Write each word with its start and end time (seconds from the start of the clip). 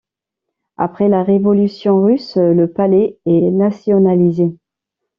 Après 0.77 1.09
la 1.09 1.21
Révolution 1.21 2.01
russe, 2.01 2.35
le 2.37 2.65
palais 2.65 3.19
est 3.27 3.51
nationalisé. 3.51 4.57